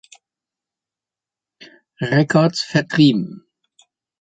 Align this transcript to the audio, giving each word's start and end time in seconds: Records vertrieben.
Records 2.01 2.63
vertrieben. 2.63 3.45